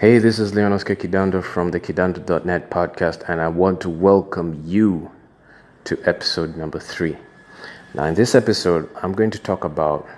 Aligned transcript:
Hey, 0.00 0.16
this 0.16 0.38
is 0.38 0.52
Leonoska 0.52 0.96
Kidando 0.96 1.44
from 1.44 1.72
the 1.72 1.78
Kidando.net 1.78 2.70
podcast, 2.70 3.22
and 3.28 3.38
I 3.38 3.48
want 3.48 3.82
to 3.82 3.90
welcome 3.90 4.62
you 4.64 5.10
to 5.84 6.00
episode 6.06 6.56
number 6.56 6.80
three. 6.80 7.18
Now, 7.92 8.04
in 8.04 8.14
this 8.14 8.34
episode, 8.34 8.88
I'm 9.02 9.12
going 9.12 9.30
to 9.32 9.38
talk 9.38 9.62
about 9.62 10.08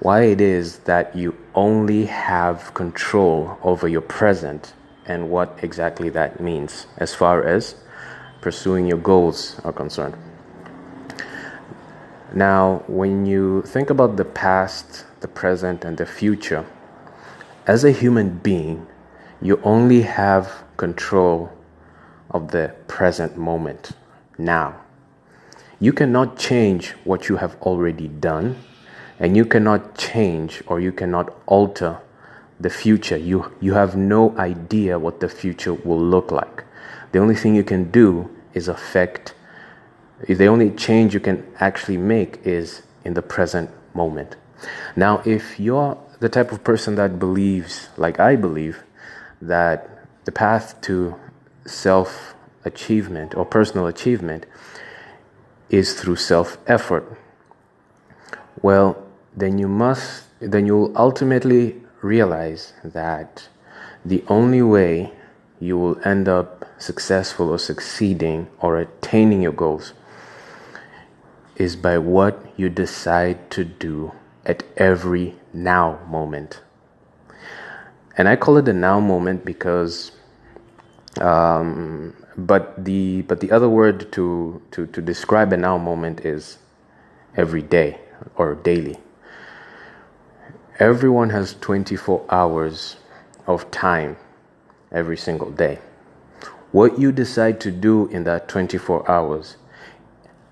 why 0.00 0.24
it 0.24 0.42
is 0.42 0.80
that 0.80 1.16
you 1.16 1.34
only 1.54 2.04
have 2.04 2.74
control 2.74 3.56
over 3.62 3.88
your 3.88 4.02
present 4.02 4.74
and 5.06 5.30
what 5.30 5.58
exactly 5.62 6.10
that 6.10 6.38
means 6.38 6.86
as 6.98 7.14
far 7.14 7.42
as 7.42 7.76
pursuing 8.42 8.86
your 8.86 8.98
goals 8.98 9.58
are 9.64 9.72
concerned. 9.72 10.18
Now, 12.34 12.84
when 12.88 13.24
you 13.24 13.62
think 13.62 13.88
about 13.88 14.16
the 14.16 14.26
past, 14.26 15.06
the 15.20 15.28
present, 15.28 15.82
and 15.82 15.96
the 15.96 16.04
future, 16.04 16.66
as 17.66 17.84
a 17.84 17.92
human 17.92 18.38
being, 18.38 18.86
you 19.40 19.60
only 19.62 20.02
have 20.02 20.64
control 20.76 21.50
of 22.30 22.50
the 22.50 22.74
present 22.88 23.36
moment 23.36 23.92
now. 24.38 24.80
You 25.78 25.92
cannot 25.92 26.38
change 26.38 26.90
what 27.04 27.28
you 27.28 27.36
have 27.36 27.56
already 27.62 28.08
done, 28.08 28.56
and 29.18 29.36
you 29.36 29.44
cannot 29.44 29.96
change 29.96 30.62
or 30.66 30.80
you 30.80 30.92
cannot 30.92 31.34
alter 31.46 31.98
the 32.58 32.70
future. 32.70 33.16
You, 33.16 33.52
you 33.60 33.74
have 33.74 33.96
no 33.96 34.36
idea 34.38 34.98
what 34.98 35.20
the 35.20 35.28
future 35.28 35.74
will 35.74 36.00
look 36.00 36.30
like. 36.30 36.64
The 37.12 37.18
only 37.18 37.34
thing 37.34 37.54
you 37.54 37.64
can 37.64 37.90
do 37.90 38.30
is 38.54 38.68
affect, 38.68 39.34
the 40.26 40.46
only 40.46 40.70
change 40.70 41.14
you 41.14 41.20
can 41.20 41.46
actually 41.58 41.96
make 41.96 42.40
is 42.44 42.82
in 43.04 43.14
the 43.14 43.22
present 43.22 43.70
moment. 43.94 44.36
Now, 44.96 45.22
if 45.24 45.58
you're 45.58 45.98
the 46.22 46.28
type 46.28 46.52
of 46.52 46.62
person 46.62 46.94
that 46.94 47.18
believes, 47.18 47.88
like 47.96 48.20
I 48.20 48.36
believe, 48.36 48.84
that 49.40 49.90
the 50.24 50.30
path 50.30 50.80
to 50.82 51.16
self 51.66 52.36
achievement 52.64 53.34
or 53.34 53.44
personal 53.44 53.88
achievement 53.88 54.46
is 55.68 56.00
through 56.00 56.14
self 56.14 56.58
effort, 56.68 57.18
well, 58.62 59.04
then 59.36 59.58
you 59.58 59.66
must, 59.66 60.26
then 60.38 60.64
you'll 60.64 60.96
ultimately 60.96 61.82
realize 62.02 62.72
that 62.84 63.48
the 64.04 64.22
only 64.28 64.62
way 64.62 65.12
you 65.58 65.76
will 65.76 65.98
end 66.06 66.28
up 66.28 66.64
successful 66.78 67.50
or 67.50 67.58
succeeding 67.58 68.46
or 68.60 68.78
attaining 68.78 69.42
your 69.42 69.52
goals 69.52 69.92
is 71.56 71.74
by 71.74 71.98
what 71.98 72.46
you 72.56 72.68
decide 72.68 73.50
to 73.50 73.64
do 73.64 74.12
at 74.46 74.62
every 74.76 75.34
now 75.52 75.98
moment. 76.08 76.60
And 78.16 78.28
I 78.28 78.36
call 78.36 78.56
it 78.58 78.64
the 78.66 78.72
now 78.72 79.00
moment 79.00 79.44
because, 79.44 80.12
um, 81.20 82.14
but 82.36 82.84
the 82.84 83.22
but 83.22 83.40
the 83.40 83.50
other 83.50 83.68
word 83.68 84.12
to, 84.12 84.62
to 84.72 84.86
to 84.86 85.00
describe 85.00 85.52
a 85.52 85.56
now 85.56 85.78
moment 85.78 86.20
is 86.20 86.58
every 87.36 87.62
day 87.62 87.98
or 88.36 88.54
daily. 88.54 88.98
Everyone 90.78 91.30
has 91.30 91.54
24 91.60 92.24
hours 92.30 92.96
of 93.46 93.70
time 93.70 94.16
every 94.90 95.16
single 95.16 95.50
day. 95.50 95.78
What 96.72 96.98
you 96.98 97.12
decide 97.12 97.60
to 97.60 97.70
do 97.70 98.06
in 98.08 98.24
that 98.24 98.48
24 98.48 99.10
hours 99.10 99.56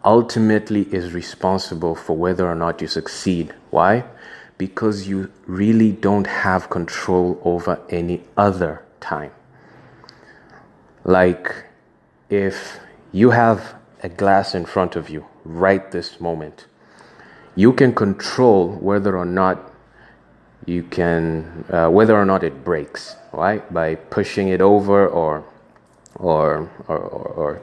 ultimately 0.04 0.82
is 0.94 1.12
responsible 1.12 1.94
for 1.94 2.16
whether 2.16 2.46
or 2.48 2.54
not 2.54 2.80
you 2.80 2.86
succeed. 2.86 3.54
Why? 3.70 4.04
Because 4.60 5.08
you 5.08 5.32
really 5.46 5.90
don't 5.90 6.26
have 6.26 6.68
control 6.68 7.40
over 7.42 7.80
any 7.88 8.20
other 8.36 8.84
time. 9.00 9.32
Like 11.02 11.64
if 12.28 12.78
you 13.10 13.30
have 13.30 13.74
a 14.02 14.10
glass 14.10 14.54
in 14.54 14.66
front 14.66 14.96
of 14.96 15.08
you 15.08 15.24
right 15.46 15.90
this 15.90 16.20
moment, 16.20 16.66
you 17.56 17.72
can 17.72 17.94
control 17.94 18.68
whether 18.88 19.16
or 19.16 19.24
not 19.24 19.72
you 20.66 20.82
can 20.82 21.64
uh, 21.70 21.88
whether 21.88 22.14
or 22.14 22.26
not 22.26 22.44
it 22.44 22.62
breaks 22.62 23.16
right 23.32 23.62
by 23.72 23.94
pushing 23.94 24.48
it 24.48 24.60
over 24.60 25.08
or 25.08 25.42
or 26.16 26.70
or 26.86 26.98
or, 26.98 27.62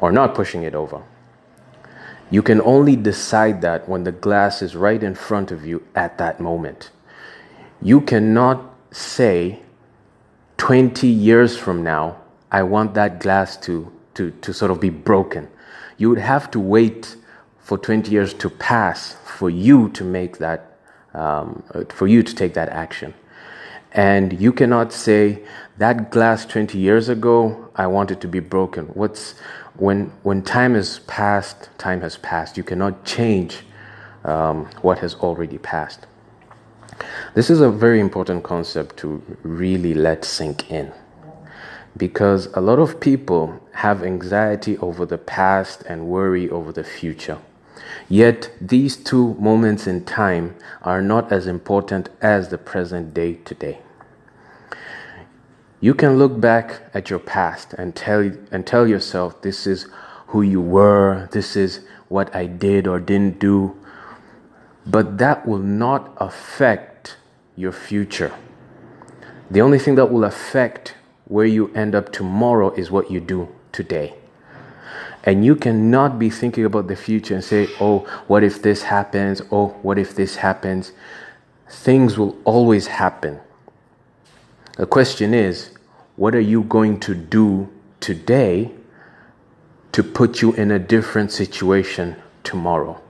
or 0.00 0.10
not 0.10 0.34
pushing 0.34 0.64
it 0.64 0.74
over 0.74 1.00
you 2.32 2.42
can 2.42 2.60
only 2.62 2.96
decide 2.96 3.60
that 3.60 3.88
when 3.88 4.04
the 4.04 4.12
glass 4.12 4.62
is 4.62 4.74
right 4.74 5.02
in 5.02 5.14
front 5.14 5.52
of 5.52 5.64
you 5.64 5.82
at 5.94 6.18
that 6.18 6.40
moment 6.40 6.90
you 7.80 8.00
cannot 8.00 8.74
say 8.90 9.60
20 10.56 11.06
years 11.06 11.56
from 11.56 11.82
now 11.84 12.16
i 12.50 12.62
want 12.62 12.94
that 12.94 13.20
glass 13.20 13.56
to 13.56 13.92
to 14.14 14.30
to 14.42 14.52
sort 14.52 14.70
of 14.70 14.80
be 14.80 14.90
broken 14.90 15.48
you 15.98 16.08
would 16.08 16.18
have 16.18 16.50
to 16.50 16.58
wait 16.58 17.16
for 17.58 17.78
20 17.78 18.10
years 18.10 18.34
to 18.34 18.50
pass 18.50 19.16
for 19.24 19.48
you 19.48 19.88
to 19.90 20.04
make 20.04 20.38
that 20.38 20.72
um, 21.14 21.62
for 21.90 22.06
you 22.06 22.22
to 22.22 22.34
take 22.34 22.54
that 22.54 22.68
action. 22.68 23.14
And 23.94 24.40
you 24.40 24.52
cannot 24.52 24.92
say 24.92 25.42
that 25.78 26.10
glass 26.10 26.46
20 26.46 26.78
years 26.78 27.08
ago, 27.08 27.70
I 27.76 27.86
want 27.86 28.10
it 28.10 28.20
to 28.22 28.28
be 28.28 28.40
broken. 28.40 28.86
What's 28.86 29.34
when 29.76 30.12
when 30.22 30.42
time 30.42 30.74
has 30.74 31.00
passed, 31.00 31.70
time 31.78 32.00
has 32.00 32.16
passed. 32.18 32.56
You 32.56 32.62
cannot 32.62 33.04
change 33.04 33.60
um, 34.24 34.66
what 34.82 34.98
has 34.98 35.14
already 35.16 35.58
passed. 35.58 36.06
This 37.34 37.50
is 37.50 37.60
a 37.60 37.70
very 37.70 38.00
important 38.00 38.44
concept 38.44 38.96
to 38.98 39.22
really 39.42 39.94
let 39.94 40.24
sink 40.24 40.70
in 40.70 40.92
because 41.96 42.46
a 42.54 42.60
lot 42.60 42.78
of 42.78 43.00
people 43.00 43.60
have 43.72 44.02
anxiety 44.02 44.78
over 44.78 45.04
the 45.04 45.18
past 45.18 45.82
and 45.82 46.06
worry 46.06 46.48
over 46.48 46.72
the 46.72 46.84
future. 46.84 47.38
Yet 48.08 48.50
these 48.60 48.96
two 48.96 49.34
moments 49.34 49.86
in 49.86 50.04
time 50.04 50.54
are 50.82 51.00
not 51.00 51.32
as 51.32 51.46
important 51.46 52.08
as 52.20 52.48
the 52.48 52.58
present 52.58 53.14
day 53.14 53.34
today. 53.44 53.78
You 55.80 55.94
can 55.94 56.16
look 56.16 56.40
back 56.40 56.82
at 56.94 57.10
your 57.10 57.18
past 57.18 57.72
and 57.74 57.94
tell, 57.96 58.30
and 58.52 58.66
tell 58.66 58.86
yourself, 58.86 59.42
this 59.42 59.66
is 59.66 59.86
who 60.28 60.42
you 60.42 60.60
were, 60.60 61.28
this 61.32 61.56
is 61.56 61.80
what 62.08 62.34
I 62.34 62.46
did 62.46 62.86
or 62.86 63.00
didn't 63.00 63.38
do, 63.38 63.76
but 64.86 65.18
that 65.18 65.46
will 65.46 65.58
not 65.58 66.12
affect 66.18 67.16
your 67.56 67.72
future. 67.72 68.32
The 69.50 69.60
only 69.60 69.78
thing 69.78 69.96
that 69.96 70.06
will 70.06 70.24
affect 70.24 70.94
where 71.24 71.46
you 71.46 71.72
end 71.74 71.94
up 71.94 72.12
tomorrow 72.12 72.70
is 72.74 72.90
what 72.90 73.10
you 73.10 73.20
do 73.20 73.48
today. 73.72 74.14
And 75.24 75.44
you 75.44 75.54
cannot 75.54 76.18
be 76.18 76.30
thinking 76.30 76.64
about 76.64 76.88
the 76.88 76.96
future 76.96 77.34
and 77.34 77.44
say, 77.44 77.68
oh, 77.80 78.00
what 78.26 78.42
if 78.42 78.60
this 78.62 78.82
happens? 78.82 79.40
Oh, 79.52 79.68
what 79.82 79.98
if 79.98 80.14
this 80.14 80.36
happens? 80.36 80.92
Things 81.68 82.18
will 82.18 82.36
always 82.44 82.88
happen. 82.88 83.40
The 84.76 84.86
question 84.86 85.32
is, 85.32 85.70
what 86.16 86.34
are 86.34 86.40
you 86.40 86.62
going 86.64 86.98
to 87.00 87.14
do 87.14 87.68
today 88.00 88.72
to 89.92 90.02
put 90.02 90.42
you 90.42 90.52
in 90.54 90.70
a 90.70 90.78
different 90.78 91.30
situation 91.30 92.16
tomorrow? 92.42 93.00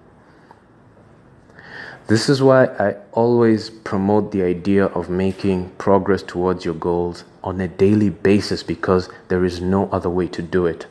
This 2.08 2.28
is 2.28 2.42
why 2.42 2.66
I 2.66 2.96
always 3.12 3.70
promote 3.70 4.32
the 4.32 4.42
idea 4.42 4.86
of 4.86 5.08
making 5.08 5.70
progress 5.78 6.22
towards 6.22 6.64
your 6.64 6.74
goals 6.74 7.24
on 7.42 7.60
a 7.60 7.68
daily 7.68 8.10
basis 8.10 8.62
because 8.62 9.08
there 9.28 9.44
is 9.44 9.60
no 9.60 9.88
other 9.90 10.10
way 10.10 10.26
to 10.28 10.42
do 10.42 10.66
it. 10.66 10.86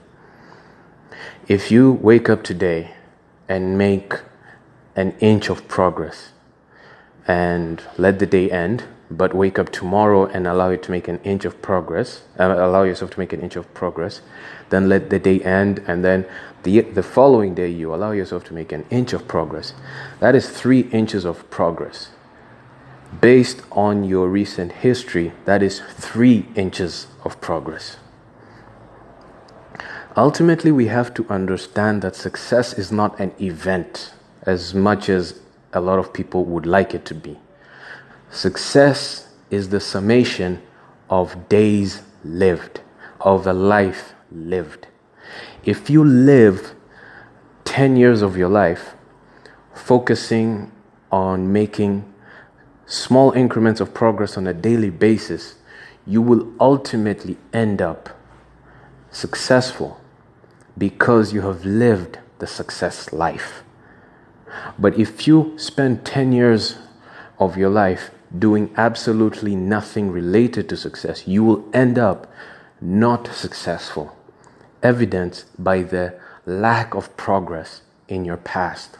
If 1.52 1.70
you 1.70 1.92
wake 1.92 2.30
up 2.30 2.44
today 2.44 2.92
and 3.50 3.78
make 3.78 4.14
an 4.96 5.14
inch 5.20 5.50
of 5.50 5.68
progress 5.68 6.32
and 7.28 7.84
let 7.98 8.20
the 8.20 8.26
day 8.26 8.50
end, 8.50 8.86
but 9.10 9.34
wake 9.34 9.60
up 9.60 9.70
tomorrow 9.70 10.28
and 10.28 10.48
allow 10.48 10.70
it 10.70 10.82
to 10.84 10.92
make 10.92 11.10
an 11.10 11.20
inch 11.26 11.44
of 11.44 11.62
progress, 11.62 12.22
uh, 12.40 12.56
allow 12.58 12.84
yourself 12.84 13.12
to 13.12 13.20
make 13.20 13.34
an 13.34 13.42
inch 13.42 13.58
of 13.58 13.74
progress, 13.74 14.22
then 14.70 14.88
let 14.88 15.10
the 15.10 15.20
day 15.20 15.42
end, 15.42 15.84
and 15.88 16.06
then 16.06 16.26
the, 16.64 16.80
the 16.80 17.04
following 17.04 17.54
day 17.54 17.68
you 17.68 17.94
allow 17.94 18.12
yourself 18.12 18.46
to 18.46 18.54
make 18.54 18.72
an 18.72 18.86
inch 18.90 19.12
of 19.12 19.28
progress. 19.28 19.74
That 20.22 20.36
is 20.36 20.50
three 20.50 20.84
inches 20.94 21.26
of 21.26 21.50
progress. 21.50 22.12
Based 23.20 23.62
on 23.74 24.06
your 24.06 24.30
recent 24.30 24.72
history, 24.72 25.34
that 25.44 25.62
is 25.62 25.82
three 25.98 26.48
inches 26.56 27.08
of 27.26 27.42
progress. 27.42 27.98
Ultimately, 30.18 30.74
we 30.74 30.88
have 30.88 31.14
to 31.14 31.26
understand 31.30 32.02
that 32.02 32.18
success 32.18 32.74
is 32.74 32.92
not 32.92 33.18
an 33.18 33.34
event 33.40 34.14
as 34.42 34.74
much 34.74 35.08
as 35.08 35.40
a 35.72 35.80
lot 35.80 36.00
of 36.00 36.12
people 36.12 36.44
would 36.44 36.66
like 36.66 36.94
it 36.94 37.06
to 37.06 37.16
be. 37.16 37.40
Success 38.30 39.30
is 39.50 39.70
the 39.70 39.80
summation 39.80 40.62
of 41.10 41.48
days 41.48 42.02
lived, 42.26 42.82
of 43.22 43.48
a 43.48 43.54
life 43.54 44.14
lived. 44.30 44.88
If 45.64 45.90
you 45.90 46.04
live 46.04 46.76
10 47.64 47.96
years 47.96 48.22
of 48.22 48.36
your 48.36 48.50
life 48.50 48.96
focusing 49.74 50.74
on 51.10 51.54
making 51.54 52.12
small 52.86 53.32
increments 53.32 53.80
of 53.80 53.94
progress 53.94 54.36
on 54.38 54.46
a 54.46 54.54
daily 54.54 54.90
basis, 54.90 55.56
you 56.06 56.22
will 56.22 56.52
ultimately 56.60 57.38
end 57.54 57.82
up 57.82 58.10
successful 59.10 60.01
because 60.82 61.32
you 61.32 61.42
have 61.42 61.64
lived 61.64 62.18
the 62.40 62.48
success 62.48 63.14
life. 63.14 63.62
But 64.80 64.98
if 64.98 65.28
you 65.28 65.54
spend 65.56 66.04
10 66.04 66.32
years 66.34 66.80
of 67.38 67.56
your 67.56 67.70
life 67.70 68.10
doing 68.36 68.74
absolutely 68.76 69.56
nothing 69.56 70.10
related 70.10 70.68
to 70.70 70.76
success, 70.76 71.28
you 71.28 71.44
will 71.44 71.70
end 71.72 72.00
up 72.00 72.34
not 72.82 73.28
successful, 73.28 74.18
evidenced 74.82 75.46
by 75.64 75.84
the 75.84 76.20
lack 76.48 76.96
of 76.96 77.16
progress 77.16 77.84
in 78.08 78.26
your 78.26 78.38
past. 78.38 78.98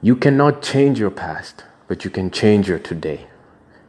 You 0.00 0.14
cannot 0.14 0.62
change 0.62 1.00
your 1.00 1.10
past, 1.10 1.64
but 1.88 2.04
you 2.04 2.10
can 2.10 2.30
change 2.30 2.68
your 2.68 2.78
today. 2.78 3.26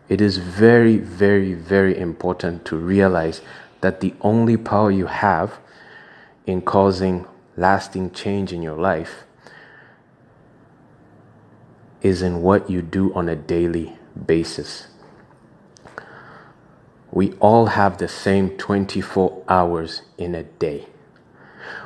It 0.10 0.22
is 0.22 0.38
very, 0.38 0.98
very, 0.98 1.54
very 1.54 1.96
important 1.96 2.66
to 2.66 2.78
realize 2.78 3.42
that 3.82 4.00
the 4.00 4.16
only 4.22 4.58
power 4.58 4.90
you 4.90 5.06
have 5.06 5.60
in 6.46 6.62
causing 6.62 7.26
lasting 7.58 8.12
change 8.12 8.52
in 8.52 8.62
your 8.62 8.78
life 8.78 9.24
is 12.02 12.22
in 12.22 12.42
what 12.42 12.70
you 12.70 12.82
do 12.82 13.14
on 13.16 13.28
a 13.28 13.36
daily 13.36 13.98
basis. 14.26 14.88
We 17.12 17.32
all 17.34 17.68
have 17.68 17.98
the 17.98 18.08
same 18.08 18.58
24 18.58 19.44
hours 19.48 20.02
in 20.18 20.36
a 20.36 20.44
day. 20.44 20.88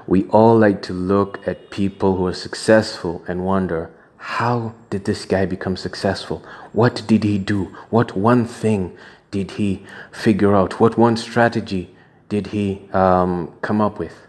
We 0.08 0.26
all 0.26 0.58
like 0.58 0.82
to 0.84 0.94
look 0.94 1.48
at 1.48 1.70
people 1.70 2.18
who 2.18 2.26
are 2.26 2.34
successful 2.34 3.24
and 3.28 3.46
wonder, 3.46 3.92
how 4.18 4.74
did 4.90 5.06
this 5.06 5.24
guy 5.24 5.46
become 5.46 5.78
successful? 5.78 6.44
What 6.74 7.04
did 7.08 7.24
he 7.24 7.38
do? 7.38 7.66
What 7.90 8.18
one 8.18 8.46
thing 8.46 8.98
did 9.32 9.52
he 9.52 9.86
figure 10.12 10.56
out? 10.56 10.80
What 10.80 10.98
one 10.98 11.16
strategy 11.16 11.96
did 12.28 12.48
he 12.48 12.90
um, 12.92 13.54
come 13.62 13.80
up 13.80 14.00
with? 14.00 14.29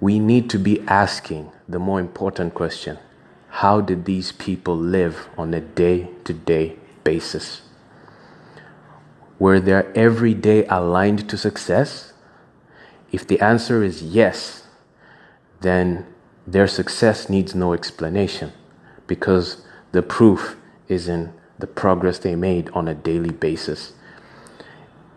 We 0.00 0.18
need 0.18 0.48
to 0.50 0.58
be 0.58 0.80
asking 0.88 1.52
the 1.68 1.78
more 1.78 2.00
important 2.00 2.54
question 2.54 2.98
how 3.50 3.80
did 3.80 4.04
these 4.04 4.32
people 4.32 4.76
live 4.76 5.28
on 5.36 5.52
a 5.52 5.60
day 5.60 6.08
to 6.24 6.32
day 6.32 6.76
basis? 7.04 7.62
Were 9.38 9.60
their 9.60 9.92
every 9.96 10.34
day 10.34 10.64
aligned 10.66 11.28
to 11.28 11.36
success? 11.36 12.12
If 13.10 13.26
the 13.26 13.40
answer 13.40 13.82
is 13.82 14.02
yes, 14.02 14.64
then 15.60 16.06
their 16.46 16.68
success 16.68 17.28
needs 17.28 17.54
no 17.54 17.72
explanation 17.72 18.52
because 19.06 19.62
the 19.92 20.02
proof 20.02 20.56
is 20.88 21.08
in 21.08 21.32
the 21.58 21.66
progress 21.66 22.18
they 22.18 22.36
made 22.36 22.70
on 22.70 22.88
a 22.88 22.94
daily 22.94 23.32
basis. 23.32 23.92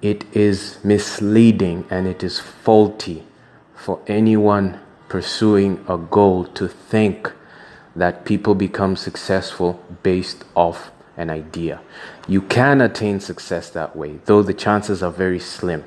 It 0.01 0.25
is 0.35 0.79
misleading 0.83 1.85
and 1.89 2.07
it 2.07 2.23
is 2.23 2.39
faulty 2.39 3.23
for 3.83 3.99
anyone 4.07 4.79
pursuing 5.09 5.83
a 5.89 5.97
goal 5.97 6.45
to 6.45 6.69
think 6.69 7.29
that 7.93 8.23
people 8.23 8.55
become 8.55 8.95
successful 8.95 9.83
based 10.03 10.45
off 10.55 10.89
an 11.17 11.29
idea. 11.29 11.81
You 12.25 12.43
can 12.43 12.79
attain 12.79 13.19
success 13.19 13.69
that 13.71 13.93
way, 13.93 14.21
though 14.23 14.41
the 14.41 14.53
chances 14.53 15.03
are 15.03 15.11
very 15.11 15.37
slim. 15.37 15.83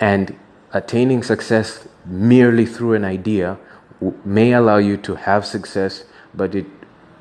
And 0.00 0.36
attaining 0.72 1.22
success 1.22 1.86
merely 2.04 2.66
through 2.66 2.94
an 2.94 3.04
idea 3.04 3.58
may 4.24 4.52
allow 4.52 4.78
you 4.78 4.96
to 4.96 5.14
have 5.14 5.46
success, 5.46 6.02
but 6.34 6.56
it 6.56 6.66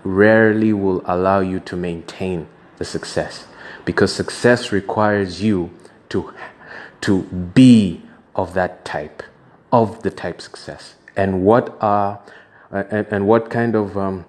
rarely 0.03 0.73
will 0.73 1.03
allow 1.05 1.39
you 1.39 1.59
to 1.59 1.75
maintain 1.75 2.47
the 2.79 2.85
success 2.85 3.45
because 3.85 4.11
success 4.11 4.71
requires 4.71 5.43
you 5.43 5.69
to 6.09 6.33
to 7.01 7.21
be 7.53 8.01
of 8.35 8.55
that 8.55 8.83
type 8.83 9.21
of 9.71 10.01
the 10.03 10.09
type 10.09 10.41
success 10.41 10.95
and 11.15 11.43
what 11.43 11.77
are 11.81 12.19
uh, 12.71 12.83
and, 12.91 13.07
and 13.09 13.27
what 13.27 13.49
kind 13.49 13.75
of 13.75 13.97
um, 13.97 14.25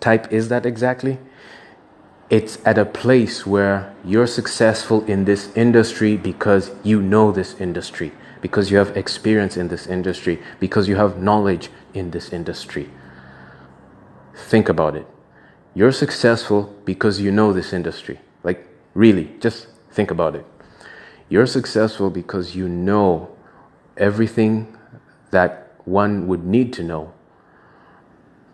type 0.00 0.32
is 0.32 0.48
that 0.48 0.64
exactly? 0.64 1.18
It's 2.30 2.58
at 2.64 2.78
a 2.78 2.84
place 2.84 3.46
where 3.46 3.94
you're 4.04 4.26
successful 4.26 5.04
in 5.04 5.26
this 5.26 5.54
industry 5.54 6.16
because 6.16 6.70
you 6.82 7.00
know 7.00 7.30
this 7.30 7.54
industry, 7.60 8.12
because 8.40 8.70
you 8.70 8.78
have 8.78 8.96
experience 8.96 9.56
in 9.56 9.68
this 9.68 9.86
industry, 9.86 10.42
because 10.58 10.88
you 10.88 10.96
have 10.96 11.18
knowledge 11.18 11.68
in 11.94 12.10
this 12.10 12.32
industry. 12.32 12.88
Think 14.34 14.68
about 14.68 14.96
it. 14.96 15.06
You're 15.74 15.92
successful 15.92 16.74
because 16.84 17.20
you 17.20 17.30
know 17.30 17.52
this 17.52 17.72
industry. 17.72 18.18
Like, 18.42 18.66
really, 18.94 19.30
just 19.40 19.68
think 19.92 20.10
about 20.10 20.34
it. 20.34 20.46
You're 21.28 21.46
successful 21.46 22.10
because 22.10 22.56
you 22.56 22.68
know 22.68 23.35
everything 23.96 24.76
that 25.30 25.72
one 25.84 26.26
would 26.26 26.44
need 26.44 26.72
to 26.74 26.82
know 26.82 27.12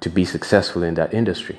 to 0.00 0.10
be 0.10 0.24
successful 0.24 0.82
in 0.82 0.94
that 0.94 1.14
industry. 1.14 1.58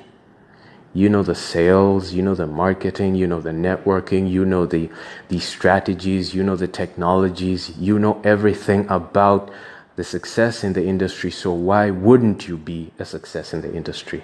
You 0.92 1.08
know 1.08 1.22
the 1.24 1.34
sales, 1.34 2.12
you 2.12 2.22
know 2.22 2.36
the 2.36 2.46
marketing, 2.46 3.16
you 3.16 3.26
know 3.26 3.40
the 3.40 3.50
networking, 3.50 4.30
you 4.30 4.44
know 4.44 4.64
the, 4.64 4.90
the 5.28 5.40
strategies, 5.40 6.34
you 6.34 6.44
know 6.44 6.54
the 6.54 6.68
technologies, 6.68 7.76
you 7.78 7.98
know 7.98 8.20
everything 8.22 8.86
about 8.88 9.50
the 9.96 10.04
success 10.04 10.62
in 10.62 10.72
the 10.72 10.84
industry. 10.84 11.30
So, 11.30 11.52
why 11.52 11.90
wouldn't 11.90 12.46
you 12.46 12.56
be 12.56 12.92
a 12.98 13.04
success 13.04 13.52
in 13.52 13.60
the 13.60 13.74
industry? 13.74 14.22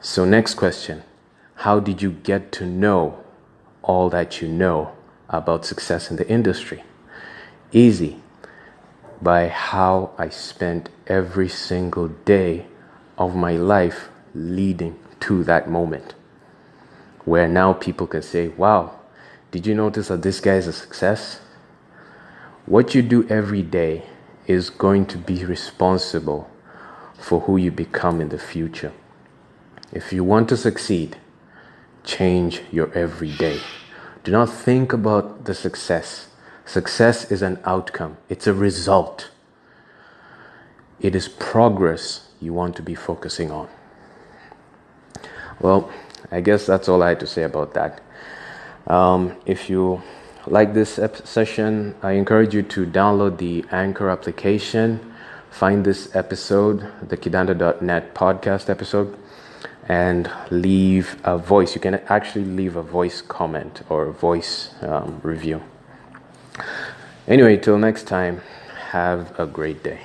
So, 0.00 0.24
next 0.24 0.54
question 0.54 1.04
How 1.56 1.80
did 1.80 2.02
you 2.02 2.10
get 2.10 2.52
to 2.52 2.66
know 2.66 3.22
all 3.82 4.10
that 4.10 4.42
you 4.42 4.48
know 4.48 4.92
about 5.30 5.64
success 5.64 6.10
in 6.10 6.16
the 6.16 6.28
industry? 6.28 6.82
Easy. 7.72 8.21
By 9.22 9.48
how 9.48 10.10
I 10.18 10.28
spent 10.28 10.90
every 11.06 11.48
single 11.48 12.08
day 12.08 12.66
of 13.16 13.36
my 13.36 13.52
life 13.52 14.08
leading 14.34 14.98
to 15.20 15.44
that 15.44 15.70
moment 15.70 16.14
where 17.24 17.48
now 17.48 17.72
people 17.72 18.06
can 18.06 18.22
say, 18.22 18.48
Wow, 18.48 18.98
did 19.50 19.66
you 19.66 19.74
notice 19.74 20.08
that 20.08 20.22
this 20.22 20.40
guy 20.40 20.54
is 20.54 20.66
a 20.66 20.72
success? 20.72 21.40
What 22.66 22.94
you 22.94 23.02
do 23.02 23.26
every 23.28 23.62
day 23.62 24.04
is 24.46 24.70
going 24.70 25.06
to 25.06 25.18
be 25.18 25.44
responsible 25.44 26.50
for 27.18 27.40
who 27.40 27.56
you 27.56 27.70
become 27.70 28.20
in 28.20 28.30
the 28.30 28.38
future. 28.38 28.92
If 29.92 30.12
you 30.12 30.24
want 30.24 30.48
to 30.48 30.56
succeed, 30.56 31.18
change 32.02 32.62
your 32.70 32.92
everyday. 32.94 33.60
Do 34.24 34.32
not 34.32 34.50
think 34.50 34.92
about 34.92 35.44
the 35.44 35.54
success. 35.54 36.28
Success 36.64 37.30
is 37.30 37.42
an 37.42 37.58
outcome, 37.64 38.16
it's 38.28 38.46
a 38.46 38.54
result. 38.54 39.30
It 41.00 41.16
is 41.16 41.28
progress 41.28 42.28
you 42.40 42.52
want 42.52 42.76
to 42.76 42.82
be 42.82 42.94
focusing 42.94 43.50
on. 43.50 43.68
Well, 45.60 45.90
I 46.30 46.40
guess 46.40 46.64
that's 46.66 46.88
all 46.88 47.02
I 47.02 47.10
had 47.10 47.20
to 47.20 47.26
say 47.26 47.42
about 47.42 47.74
that. 47.74 48.00
Um, 48.86 49.36
if 49.46 49.68
you 49.68 50.02
like 50.46 50.74
this 50.74 50.98
ep- 50.98 51.26
session, 51.26 51.94
I 52.02 52.12
encourage 52.12 52.54
you 52.54 52.62
to 52.62 52.86
download 52.86 53.38
the 53.38 53.64
Anchor 53.70 54.08
application, 54.08 55.14
find 55.50 55.84
this 55.84 56.14
episode, 56.14 56.86
the 57.08 57.16
Kidanda.net 57.16 58.14
podcast 58.14 58.68
episode, 58.68 59.16
and 59.88 60.30
leave 60.50 61.20
a 61.24 61.36
voice. 61.36 61.74
You 61.74 61.80
can 61.80 61.96
actually 62.08 62.44
leave 62.44 62.76
a 62.76 62.82
voice 62.82 63.22
comment 63.22 63.82
or 63.88 64.06
a 64.06 64.12
voice 64.12 64.70
um, 64.82 65.20
review. 65.22 65.62
Anyway, 67.28 67.56
till 67.56 67.78
next 67.78 68.08
time, 68.08 68.40
have 68.90 69.38
a 69.38 69.46
great 69.46 69.82
day. 69.84 70.00